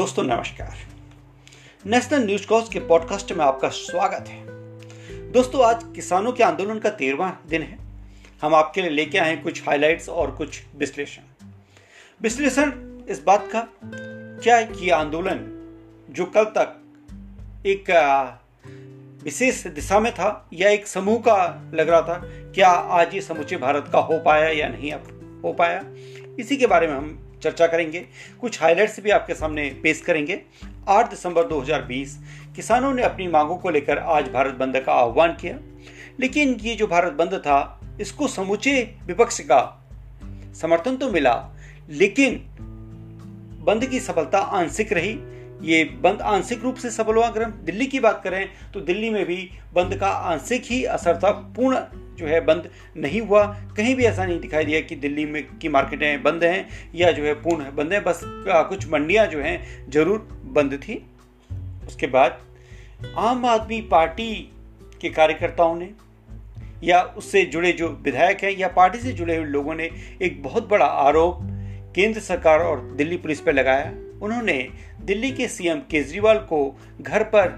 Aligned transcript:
दोस्तों, 0.00 0.22
नमस्कार। 0.22 0.76
National 1.86 2.24
news 2.24 2.46
cause 2.46 2.68
के 2.72 2.80
पॉडकास्ट 2.80 3.32
में 3.32 3.44
आपका 3.44 3.68
स्वागत 3.68 4.28
है। 4.28 5.32
दोस्तों, 5.32 5.64
आज 5.64 5.82
किसानों 5.94 6.32
के 6.32 6.42
आंदोलन 6.42 6.78
का 6.78 6.90
तेरहवा 6.90 7.36
दिन 7.48 7.62
है। 7.62 7.78
हम 8.42 8.54
आपके 8.54 8.80
लिए 8.80 8.90
लेके 8.90 9.18
आए 9.18 9.28
हैं 9.28 9.42
कुछ 9.42 9.62
हाइलाइट्स 9.66 10.08
और 10.08 10.30
कुछ 10.30 10.62
विश्लेषण। 10.76 11.22
विश्लेषण 12.20 12.72
इस 13.08 13.22
बात 13.22 13.48
का 13.52 13.66
क्या 13.84 14.62
कि 14.62 14.90
आंदोलन 14.90 15.44
जो 16.10 16.24
कल 16.24 16.44
तक 16.44 16.76
एक 17.66 17.90
विशेष 19.24 19.66
दिशा 19.66 20.00
में 20.00 20.12
था, 20.14 20.48
या 20.52 20.70
एक 20.70 20.86
समूह 20.86 21.18
का 21.18 21.70
लग 21.74 21.88
रहा 21.88 22.02
था, 22.02 22.20
क्या 22.54 22.68
आज 22.68 23.14
ये 23.14 23.20
समूचे 23.20 23.56
भारत 23.56 23.90
का 23.92 23.98
हो 23.98 24.18
पाया 24.18 24.48
या 24.48 24.68
नहीं 24.68 24.92
हो 25.42 25.52
पाया, 25.52 25.84
इसी 26.38 26.56
के 26.56 26.66
बारे 26.66 26.86
में 26.86 26.94
हम 26.94 27.29
चर्चा 27.42 27.66
करेंगे। 27.66 28.04
कुछ 28.40 28.60
हाइलाइट्स 28.62 29.00
भी 29.00 29.10
आपके 29.10 29.34
सामने 29.34 29.68
पेश 29.82 30.00
करेंगे। 30.00 30.40
8 30.88 31.10
दिसंबर 31.10 31.46
2020 31.46 32.18
किसानों 32.56 32.92
ने 32.94 33.02
अपनी 33.02 33.28
मांगों 33.28 33.56
को 33.56 33.70
लेकर 33.70 33.98
आज 33.98 34.28
भारत 34.28 34.54
बंद 34.54 34.80
का 34.80 34.92
आह्वान 34.92 35.36
किया। 35.40 35.58
लेकिन 36.20 36.54
ये 36.60 36.74
जो 36.74 36.86
भारत 36.86 37.12
बंद 37.12 37.34
था, 37.34 37.80
इसको 38.00 38.28
समूचे 38.28 38.82
विपक्ष 39.06 39.40
का 39.40 39.60
समर्थन 40.54 40.96
तो 40.96 41.10
मिला, 41.10 41.34
लेकिन 41.90 42.34
बंद 43.64 43.86
की 43.86 44.00
सफलता 44.00 44.38
आंशिक 44.38 44.92
रही। 44.92 45.18
ये 45.62 45.84
बंद 46.02 46.20
आंशिक 46.22 46.62
रूप 46.62 46.74
से 46.74 46.90
सफल 46.90 47.14
हुआ। 47.14 47.26
अगर 47.26 47.42
हम 47.42 47.50
दिल्ली 47.64 47.86
की 47.86 48.00
बात 48.00 48.20
करें 48.24 48.48
तो 48.74 48.80
दिल्ली 48.80 49.10
में 49.10 49.24
भी 49.26 49.36
बंद 49.74 49.94
का 49.96 50.08
आंशिक 50.08 50.62
ही 50.64 50.84
असर 50.84 51.16
था, 51.16 51.30
पूर्ण 51.56 51.80
जो 52.20 52.26
है 52.26 52.40
बंद 52.46 52.70
नहीं 52.98 53.20
हुआ। 53.20 53.44
कहीं 53.76 53.94
भी 53.94 54.04
ऐसा 54.04 54.24
नहीं 54.24 54.40
दिखाई 54.40 54.64
दिया 54.64 54.80
कि 54.80 54.96
दिल्ली 54.98 55.24
में 55.26 55.42
की 55.58 55.68
मार्केटें 55.68 56.22
बंद 56.22 56.44
हैं 56.44 56.68
या 56.94 57.10
जो 57.12 57.22
है 57.24 57.34
पूर्ण 57.42 57.74
बंद 57.76 57.92
हैं। 57.92 58.02
बस 58.04 58.20
कुछ 58.24 58.88
मंडियाँ 58.88 59.26
जो 59.26 59.40
हैं 59.40 59.90
ज़रूर 59.90 60.28
बंद 60.54 60.74
थी। 60.78 61.02
उसके 61.86 62.06
बाद 62.08 62.40
आम 63.18 63.44
आदमी 63.46 63.80
पार्टी 63.90 64.32
के 65.00 65.08
कार्यकर्ताओं 65.10 65.74
ने 65.76 65.90
या 66.84 67.00
उससे 67.18 67.42
जुड़े 67.44 67.72
जो 67.72 67.88
विधायक 68.04 68.44
हैं 68.44 68.50
या 68.58 68.68
पार्टी 68.68 68.98
से 68.98 69.12
जुड़े 69.12 69.36
हुए 69.36 69.46
लोगों 69.46 69.74
ने 69.74 69.90
एक 70.22 70.42
बहुत 70.42 70.68
बड़ा 70.68 70.86
आरोप 70.86 71.38
केंद्र 71.94 72.20
सरकार 72.20 72.60
और 72.60 72.80
दिल्ली 72.96 73.16
पुलिस 73.16 73.40
पर 73.40 73.52
लगाया। 73.52 73.90
उन्होंने 74.22 74.56
दिल्ली 75.02 75.30
के 75.30 75.48
सीएम 75.48 75.78
केजरीवाल 75.90 76.38
को 76.48 76.60
घर 77.00 77.22
पर 77.24 77.48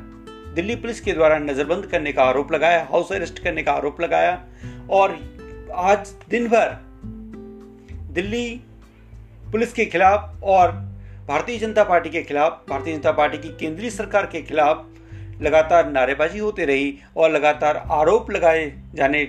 दिल्ली 0.55 0.75
पुलिस 0.77 1.01
के 1.01 1.13
द्वारा 1.13 1.39
नजरबंद 1.39 1.87
करने 1.87 2.13
का 2.13 2.25
आरोप 2.25 2.53
लगाया, 2.53 2.87
हाउस 2.91 3.13
अरेस्ट 3.13 3.39
करने 3.39 3.63
का 3.63 3.73
आरोप 3.73 4.01
लगाया, 4.01 4.45
और 4.91 5.19
आज 5.75 6.15
दिन 6.31 6.49
भर 6.49 6.77
दिल्ली 8.13 8.61
पुलिस 9.53 9.73
के 9.73 9.85
खिलाफ 9.85 10.41
और 10.43 10.73
भारतीय 11.29 11.59
जनता 11.59 11.85
पार्टी 11.85 12.11
के 12.11 12.23
खिलाफ, 12.23 12.65
भारतीय 12.69 12.95
जनता 12.95 13.13
पार्टी 13.13 13.39
की 13.39 13.49
केंद्रीय 13.49 13.91
सरकार 13.91 14.27
के 14.27 14.43
खिलाफ 14.43 14.87
लगातार 15.43 15.91
नारेबाजी 15.91 16.39
होते 16.39 16.65
रही 16.65 16.95
और 17.17 17.31
लगातार 17.31 17.77
आरोप 17.91 18.31
लगाए 18.31 18.73
जाने, 18.95 19.25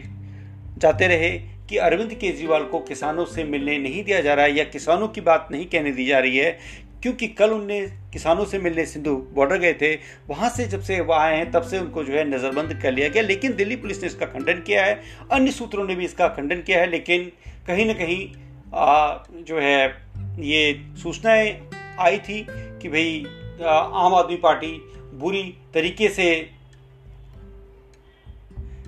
जाते 0.77 1.07
रहे 1.07 1.29
कि 1.69 1.77
अरविंद 1.77 2.13
केजरीवाल 2.13 2.63
को 2.63 2.79
किसानों 2.79 3.25
से 3.25 3.43
मिलने 3.43 3.77
नहीं 3.77 4.03
दिया 4.03 4.19
जा 4.21 4.33
रहा 4.33 4.45
है 4.45 4.57
या 4.57 4.63
किसानों 4.63 5.07
की 5.07 5.21
बात 5.21 5.47
नहीं 5.51 5.65
कहने 5.65 5.91
दी 5.91 6.05
जा 6.05 6.19
रही 6.19 6.37
है 6.37 6.57
क्योंकि 7.03 7.27
कल 7.29 7.51
उनने 7.51 7.79
किसानों 8.13 8.45
से 8.45 8.59
मिलने 8.59 8.85
सिंधु 8.85 9.15
बॉर्डर 9.33 9.57
गए 9.57 9.73
थे, 9.73 9.93
वहाँ 10.27 10.49
से 10.49 10.65
जब 10.67 10.81
से 10.81 10.99
वह 11.01 11.17
आए 11.17 11.35
हैं, 11.37 11.51
तब 11.51 11.63
से 11.63 11.79
उनको 11.79 12.03
जो 12.03 12.13
है 12.13 12.23
नज़रबंद 12.29 12.73
कर 12.83 12.91
लिया 12.91 13.07
गया। 13.09 13.23
लेकिन 13.23 13.55
दिल्ली 13.55 13.75
पुलिस 13.75 14.01
ने 14.01 14.07
इसका 14.07 14.25
खंडन 14.25 14.61
किया 14.61 14.85
है, 14.85 15.01
अन्य 15.31 15.51
सूत्रों 15.51 15.87
ने 15.87 15.95
भी 15.95 16.05
इसका 16.05 16.27
खंडन 16.27 16.61
किया 16.61 16.79
है, 16.79 16.89
लेकिन 16.89 17.31
कहीं 17.67 17.85
ना 17.85 17.93
कहीं 17.93 19.43
जो 19.43 19.59
है, 19.59 19.87
ये 20.39 20.81
सूचनाएँ 20.97 21.69
आई 21.99 22.17
थी 22.19 22.45
कि 22.49 22.89
भाई 22.89 23.25
आम 23.63 24.15
आदमी 24.15 24.35
पार्टी 24.37 24.71
बुरी 25.13 25.43
तरीके 25.73 26.07
से 26.09 26.25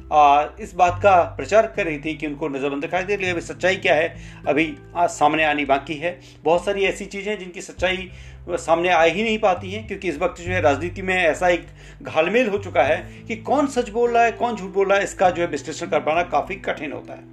इस 0.05 0.73
बात 0.75 0.99
का 1.03 1.21
प्रचार 1.37 1.67
कर 1.67 1.85
रही 1.85 1.97
थी 1.99 2.13
कि 2.15 2.27
उनको 2.27 2.47
नजरबंद 2.47 2.81
दिखाई 2.81 3.03
दे 3.03 3.15
अभी 3.29 3.41
सच्चाई 3.41 3.75
क्या 3.75 3.93
है? 3.95 4.15
अभी 4.47 4.75
सामने 4.97 5.43
आनी 5.43 5.65
बाकी 5.65 5.93
है। 5.93 6.19
बहुत 6.43 6.65
सारी 6.65 6.83
ऐसी 6.85 7.05
चीज़ें 7.05 7.37
जिनकी 7.39 7.61
सच्चाई 7.61 8.09
सामने 8.49 8.89
आ 8.89 9.01
ही 9.03 9.23
नहीं 9.23 9.37
पाती 9.39 9.71
हैं, 9.71 9.85
क्योंकि 9.87 10.09
इस 10.09 10.17
वक्त 10.17 10.41
जो 10.41 10.51
है 10.51 10.61
राजनीति 10.61 11.01
में 11.01 11.15
ऐसा 11.15 11.49
एक 11.49 11.65
घालमेल 12.03 12.49
हो 12.49 12.57
चुका 12.57 12.83
है 12.83 12.97
कि 13.27 13.35
कौन 13.37 13.67
सच 13.67 13.89
बोल 13.89 14.11
रहा 14.11 14.23
है, 14.23 14.31
कौन 14.31 14.55
झूठ 14.55 14.71
बोल 14.71 14.89
रहा 14.89 14.97
है, 14.97 15.03
इसका 15.03 15.29
जो 15.29 15.41
है 15.41 15.47
विश्लेषण 15.47 15.87
कर 15.87 15.99
पाना 15.99 16.23
काफ़ी 16.25 16.55
कठिन 16.61 16.91
होता 16.91 17.13
है। 17.13 17.23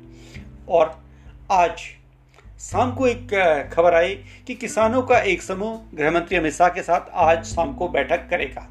और 0.68 0.98
आज 1.52 1.78
शाम 2.62 2.94
को 2.94 3.06
एक 3.06 3.70
खबर 3.72 3.94
आई 3.94 4.14
कि 4.46 4.54
किसानों 4.54 5.02
का 5.02 5.18
एक 5.18 5.42
समूह 5.42 5.78
गृहमंत्री 5.94 6.36
अमित 6.36 6.52
शाह 6.52 6.68
के 6.68 6.82
साथ 6.82 7.10
आज 7.20 7.44
शाम 7.44 7.74
को 7.74 7.88
बैठक 7.90 8.28
करेगा। 8.30 8.68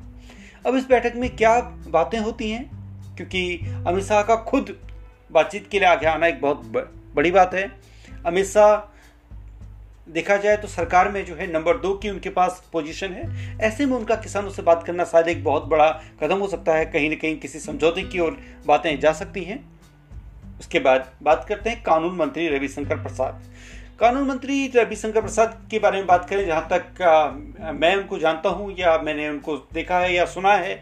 अब 0.65 0.75
इस 0.75 0.87
बैठक 0.89 1.13
में 1.15 1.29
क्या 1.29 1.59
बातें 1.87 2.19
होती 2.19 2.49
हैं? 2.51 2.80
क्योंकि 3.21 3.83
अमित 3.87 4.03
शाह 4.05 4.21
का 4.23 4.35
खुद 4.35 4.75
बातचीत 5.31 5.67
के 5.71 5.79
लिए 5.79 5.87
आगे 5.87 6.05
आना 6.05 6.27
एक 6.27 6.41
बहुत 6.41 6.61
बड़ी 7.15 7.31
बात 7.31 7.53
है। 7.53 7.69
अमित 8.25 8.45
शाह, 8.45 8.75
देखा 10.11 10.37
जाए 10.37 10.57
तो 10.57 10.67
सरकार 10.67 11.09
में 11.09 11.23
जो 11.25 11.35
है 11.35 11.51
नंबर 11.53 11.77
दो 11.77 11.93
की 11.93 12.09
उनके 12.09 12.29
पास 12.29 12.63
पोजीशन 12.73 13.11
है। 13.11 13.57
ऐसे 13.61 13.85
में 13.85 13.95
उनका 13.97 14.15
किसानों 14.15 14.49
से 14.49 14.61
बात 14.61 14.83
करना 14.83 15.03
शायद 15.03 15.27
एक 15.27 15.43
बहुत 15.43 15.65
बड़ा 15.65 15.89
कदम 16.23 16.37
हो 16.37 16.47
सकता 16.47 16.73
है। 16.73 16.85
कहीं 16.85 17.09
ना 17.09 17.15
कहीं 17.15 17.37
किसी 17.37 17.59
समझौते 17.59 18.01
की 18.03 18.19
ओर 18.19 18.37
बातें 18.65 18.99
जा 18.99 19.11
सकती 19.11 19.43
हैं। 19.43 19.59
उसके 20.59 20.79
बाद 20.79 21.11
बात 21.23 21.45
करते 21.49 21.69
हैं 21.69 21.83
कानून 21.83 22.15
मंत्री 22.15 22.47
रविशंकर 22.47 22.95
प्रसाद। 22.95 23.43
कानून 24.01 24.23
मंत्री 24.27 24.55
रविशंकर 24.75 25.21
प्रसाद 25.21 25.57
के 25.71 25.79
बारे 25.79 25.97
में 25.97 26.05
बात 26.07 26.25
करें 26.29 26.45
जहाँ 26.45 26.67
तक 26.69 27.01
आ, 27.01 27.71
मैं 27.71 27.95
उनको 27.95 28.17
जानता 28.19 28.49
हूँ 28.49 28.73
या 28.79 28.97
मैंने 28.97 29.27
उनको 29.29 29.55
देखा 29.73 29.99
है 29.99 30.13
या 30.13 30.25
सुना 30.25 30.53
है 30.53 30.73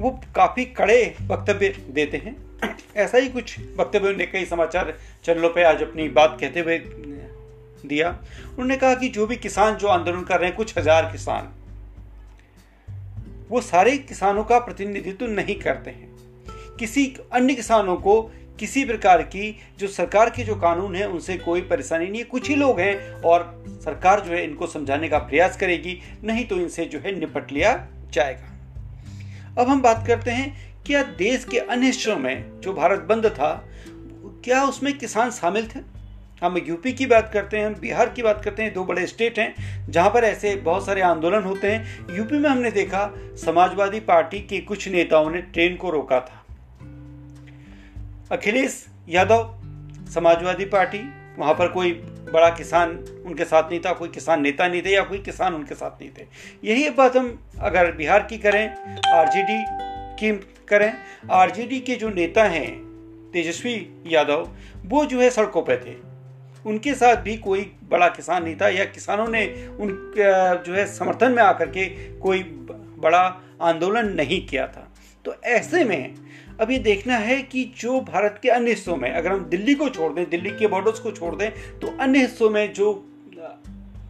वो 0.00 0.10
काफ़ी 0.36 0.64
कड़े 0.76 0.98
वक्तव्य 1.22 1.68
देते 1.90 2.16
हैं। 2.16 2.36
ऐसा 2.96 3.18
ही 3.18 3.28
कुछ 3.28 3.58
वक्तव्य 3.78 3.98
उन्होंने 4.00 4.26
कई 4.26 4.44
समाचार 4.44 4.94
चैनलों 5.24 5.50
पे 5.50 5.62
आज 5.64 5.82
अपनी 5.82 6.08
बात 6.10 6.36
कहते 6.40 6.60
हुए 6.60 6.78
दिया। 7.86 8.10
उन्होंने 8.48 8.76
कहा 8.76 8.94
कि 8.94 9.08
जो 9.08 9.26
भी 9.26 9.36
किसान 9.38 9.76
जो 9.76 9.88
आंदोलन 9.88 10.22
कर 10.22 10.40
रहे 10.40 10.48
हैं 10.48 10.56
कुछ 10.56 10.78
हज़ार 10.78 11.10
किसान 11.12 11.52
वो 13.50 13.60
सारे 13.62 13.96
किसानों 13.98 14.44
का 14.44 14.58
प्रतिनिधित्व 14.60 15.26
नहीं 15.26 15.60
करते 15.60 15.90
हैं। 15.90 16.76
किसी 16.78 17.12
अन्य 17.32 17.54
किसानों 17.54 17.96
को 17.98 18.22
किसी 18.60 18.84
प्रकार 18.84 19.22
की 19.22 19.60
जो 19.78 19.88
सरकार 19.88 20.30
के 20.30 20.44
जो 20.44 20.54
कानून 20.54 20.96
है, 20.96 21.08
उनसे 21.08 21.36
कोई 21.36 21.60
परेशानी 21.60 22.06
नहीं 22.06 22.18
है। 22.18 22.24
कुछ 22.24 22.48
ही 22.48 22.54
लोग 22.54 22.80
हैं 22.80 23.22
और 23.22 23.64
सरकार 23.84 24.20
जो 24.20 24.32
है, 24.32 24.44
इनको 24.44 24.66
समझाने 24.66 25.08
का 25.08 25.18
प्रयास 25.18 25.56
करेगी, 25.56 25.98
नहीं 26.24 26.44
तो 26.44 26.56
इनसे 26.56 26.84
जो 26.84 26.98
है, 26.98 27.20
निपट 27.20 27.52
लिया 27.52 27.86
जाएगा। 28.12 28.52
अब 29.62 29.68
हम 29.68 29.82
बात 29.82 30.04
करते 30.06 30.30
हैं, 30.30 30.74
क्या 30.86 31.02
देश 31.02 31.44
के 31.44 31.58
अन्य 31.58 31.86
हिस्सों 31.86 32.16
में 32.16 32.60
जो 32.60 32.72
भारत 32.72 33.00
बंद 33.00 33.26
था, 33.26 33.68
क्या 34.44 34.64
उसमें 34.64 34.98
किसान 34.98 35.30
शामिल 35.30 35.68
थे? 35.68 35.80
हम 36.42 36.58
यूपी 36.66 36.92
की 36.92 37.06
बात 37.06 37.30
करते 37.32 37.56
हैं 37.56 37.66
हम 37.66 37.74
बिहार 37.74 38.08
की 38.08 38.22
बात 38.22 38.44
करते 38.44 38.62
हैं, 38.62 38.74
दो 38.74 38.84
बड़े 38.84 39.06
स्टेट 39.06 39.38
हैं, 39.38 39.54
जहाँ 39.90 40.10
पर 40.10 40.24
ऐसे 40.24 40.56
बहुत 40.56 40.86
सारे 40.86 41.00
आंदोलन 41.00 41.42
होते 41.42 41.70
हैं। 41.70 42.06
यूपी 42.16 42.38
में 42.38 42.50
हमने 42.50 42.70
देखा, 42.70 43.10
समाजवादी 43.16 44.00
पार्टी 44.00 44.38
के 44.38 44.58
कुछ 44.58 44.88
नेताओं 44.88 45.30
ने 45.30 45.42
ट्रेन 45.42 45.76
को 45.76 45.90
रोका 45.90 46.20
था। 46.20 46.35
अखिलेश 48.32 48.86
यादव 49.08 50.10
समाजवादी 50.14 50.64
पार्टी, 50.64 50.98
वहाँ 51.38 51.54
पर 51.54 51.68
कोई 51.68 51.92
बड़ा 52.32 52.48
किसान 52.50 52.90
उनके 53.26 53.44
साथ 53.44 53.70
नहीं 53.70 53.80
था, 53.80 53.92
कोई 53.92 54.08
किसान 54.08 54.40
नेता 54.42 54.66
नहीं 54.68 54.82
थे 54.82 54.94
या 54.94 55.02
कोई 55.02 55.18
किसान 55.18 55.54
उनके 55.54 55.74
साथ 55.74 56.02
नहीं 56.02 56.10
थे। 56.10 56.26
यही 56.64 56.90
बात 56.90 57.16
हम 57.16 57.28
अगर 57.60 57.92
बिहार 57.92 58.22
की 58.22 58.38
करें, 58.38 58.68
आरजेडी 59.14 59.64
की 60.18 60.32
करें, 60.68 60.92
आरजेडी 61.30 61.80
के 61.80 61.94
जो 61.94 62.10
नेता 62.10 62.44
हैं, 62.44 62.70
तेजस्वी 63.32 64.02
यादव, 64.06 64.48
वो 64.86 65.04
जो 65.04 65.20
है 65.20 65.30
सड़कों 65.30 65.62
पर 65.62 65.84
थे। 65.86 65.96
उनके 66.66 66.94
साथ 66.94 67.16
भी 67.16 67.36
कोई 67.36 67.72
बड़ा 67.84 68.08
किसान 68.08 68.44
नहीं 68.44 68.56
था 68.56 68.68
या 68.68 68.84
किसानों 68.84 69.28
ने 69.28 69.46
उन 69.80 70.14
जो 70.66 70.74
है 70.74 70.86
समर्थन 70.86 71.32
में 71.32 71.42
आकर 71.42 71.66
के 71.68 71.86
कोई 72.18 72.42
बड़ा 72.98 73.24
आंदोलन 73.62 74.12
नहीं 74.12 74.46
किया 74.46 74.66
था। 74.66 74.92
तो 75.24 75.34
ऐसे 75.44 75.84
में 75.84 76.25
अब 76.60 76.70
ये 76.70 76.78
देखना 76.78 77.16
है 77.18 77.40
कि 77.42 77.64
जो 77.78 78.00
भारत 78.02 78.38
के 78.42 78.48
अन्य 78.48 78.70
हिस्सों 78.70 78.96
में, 78.96 79.10
अगर 79.10 79.32
हम 79.32 79.44
दिल्ली 79.46 79.74
को 79.74 79.88
छोड़ 79.88 80.12
दें, 80.12 80.28
दिल्ली 80.30 80.50
के 80.50 80.66
बॉर्डर्स 80.66 80.98
को 80.98 81.10
छोड़ 81.12 81.34
दें 81.34 81.50
तो 81.80 81.96
अन्य 82.00 82.18
हिस्सों 82.18 82.50
में 82.50 82.72
जो 82.72 82.92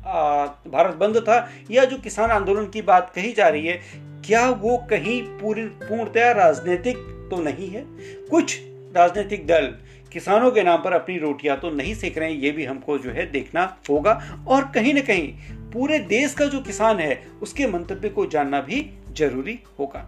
भारत 0.04 0.94
बंद 0.96 1.16
था, 1.19 1.48
या 1.70 1.84
जो 1.84 1.96
किसान 1.98 2.31
आंदोलन 2.31 2.66
की 2.66 2.82
बात 2.82 3.10
कही 3.14 3.32
जा 3.32 3.48
रही 3.48 3.66
है, 3.66 3.81
क्या 4.26 4.48
वो 4.50 4.76
कहीं 4.90 5.22
पूरी, 5.40 5.62
पूर्णतया 5.62 6.31
राजनीतिक 6.32 6.96
तो 7.31 7.40
नहीं 7.43 7.69
है? 7.70 7.84
कुछ 8.31 8.58
राजनीतिक 8.96 9.46
दल 9.46 9.66
किसानों 10.12 10.50
के 10.50 10.62
नाम 10.62 10.82
पर 10.82 10.93
अपनी 10.93 11.19
रोटियाँ 11.19 11.58
तो 11.60 11.70
नहीं 11.70 11.94
सेक 11.94 12.19
रहे 12.19 12.31
हैं, 12.31 12.38
ये 12.38 12.50
भी 12.50 12.64
हमको 12.64 12.98
जो 12.98 13.10
है 13.10 13.31
देखना 13.31 13.64
होगा। 13.90 14.12
और 14.48 14.70
कहीं 14.75 14.94
ना 14.94 15.00
कहीं 15.00 15.28
पूरे 15.72 15.98
देश 16.00 16.34
का 16.34 16.46
जो 16.46 16.60
किसान 16.60 16.98
है, 16.98 17.22
उसके 17.43 17.66
मंतव्य 17.66 18.08
को 18.08 18.26
जानना 18.26 18.60
भी 18.60 18.81
ज़रूरी 19.12 19.58
होगा। 19.78 20.00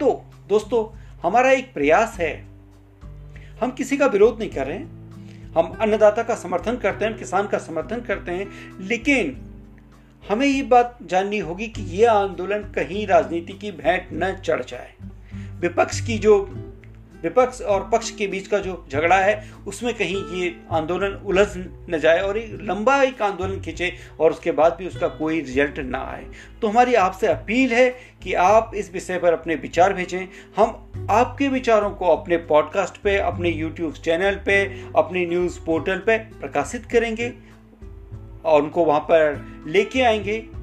तो 0.00 0.24
दोस्तों 0.48 0.84
हमारा 1.22 1.50
एक 1.50 1.74
प्रयास 1.74 2.16
है। 2.20 2.46
हम 3.60 3.70
किसी 3.70 3.96
का 3.96 4.06
विरोध 4.06 4.38
नहीं 4.38 4.50
कर 4.50 4.66
रहे 4.66 4.78
हैं। 4.78 5.02
हम 5.52 5.66
अन्नदाता 5.80 6.22
का 6.22 6.34
समर्थन 6.34 6.76
करते 6.76 7.04
हैं 7.04 7.18
किसान 7.18 7.46
का 7.46 7.58
समर्थन 7.58 8.00
करते 8.00 8.32
हैं, 8.32 8.78
लेकिन 8.80 9.48
हमें 10.30 10.46
ये 10.46 10.62
बात 10.62 10.98
जाननी 11.02 11.38
होगी 11.38 11.68
कि 11.68 11.82
यह 11.82 12.12
आंदोलन 12.12 12.58
कहीं 12.58 13.06
राजनीति 13.06 13.52
की 13.52 13.72
भेंट 13.72 14.08
न 14.12 14.34
चढ़ 14.34 14.64
जाए। 14.64 14.92
विपक्ष 15.34 16.06
की 16.06 16.18
जो 16.18 16.44
विपक्ष 17.22 17.60
और 17.60 17.90
पक्ष 17.92 18.10
के 18.10 18.26
बीच 18.26 18.46
का 18.46 18.58
जो 18.58 18.86
झगड़ा 18.92 19.16
है, 19.16 19.50
उसमें 19.66 19.94
कहीं 19.94 20.24
ये 20.24 20.56
आंदोलन 20.70 21.12
उलझ 21.12 21.48
न 21.90 21.98
जाए 22.02 22.20
और 22.20 22.38
एक 22.38 22.58
लंबा 22.62 23.02
एक 23.02 23.22
आंदोलन 23.22 23.60
खींचे 23.60 23.92
और 24.20 24.30
उसके 24.30 24.52
बाद 24.52 24.76
भी 24.78 24.86
उसका 24.86 25.08
कोई 25.08 25.40
रिज़ल्ट 25.40 25.78
ना 25.78 25.98
आए। 25.98 26.26
तो 26.62 26.68
हमारी 26.68 26.94
आपसे 26.94 27.26
अपील 27.26 27.72
है 27.72 27.90
कि 28.22 28.34
आप 28.34 28.72
इस 28.74 28.92
विषय 28.92 29.18
पर 29.18 29.32
अपने 29.32 29.54
विचार 29.54 29.92
भेजें। 29.92 30.28
हम 30.56 30.92
आपके 31.10 31.48
विचारों 31.48 31.90
को 31.90 32.06
अपने 32.06 32.36
पॉडकास्ट 32.36 32.96
पे, 32.96 33.16
अपने 33.16 33.50
यूट्यूब 33.50 33.92
चैनल 33.92 34.34
पे, 34.34 34.84
अपने 34.96 35.26
न्यूज़ 35.26 35.60
पोर्टल 35.66 35.98
पे 35.98 36.18
प्रकाशित 36.18 36.86
करेंगे 36.86 37.32
और 38.44 38.62
उनको 38.62 38.84
वहाँ 38.84 39.00
पर 39.00 39.46
लेके 39.66 40.02
आएँगे। 40.02 40.61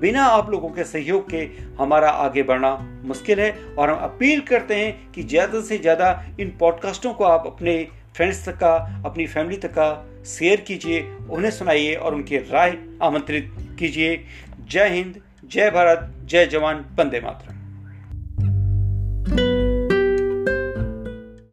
बिना 0.00 0.24
आप 0.24 0.50
लोगों 0.50 0.68
के 0.68 0.84
सहयोग 0.84 1.30
के 1.30 1.38
हमारा 1.78 2.10
आगे 2.24 2.42
बढ़ना 2.42 2.74
मुश्किल 3.04 3.40
है 3.40 3.50
और 3.78 3.90
हम 3.90 3.96
अपील 4.04 4.40
करते 4.40 4.74
हैं 4.74 5.12
कि 5.12 5.22
ज़्यादा 5.22 5.60
से 5.60 5.78
ज़्यादा 5.78 6.10
इन 6.40 6.56
पॉडकास्टों 6.60 7.12
को 7.14 7.24
आप 7.24 7.46
अपने 7.46 7.76
फ्रेंड्स 8.16 8.44
तक 8.44 8.56
का, 8.56 8.74
अपनी 9.06 9.26
फैमिली 9.26 9.56
तक 9.56 9.72
का 9.72 10.24
शेयर 10.26 10.60
कीजिए, 10.60 11.02
उन्हें 11.30 11.50
सुनाइए 11.50 11.94
और 11.94 12.14
उनकी 12.14 12.38
राय 12.38 12.78
आमंत्रित 13.02 13.52
कीजिए। 13.78 14.24
जय 14.70 14.88
हिंद, 14.88 15.20
जय 15.44 15.70
भारत, 15.70 16.10
जय 16.24 16.46
जवान, 16.46 16.84
वंदे 16.98 17.20
मातरम। 17.20 17.57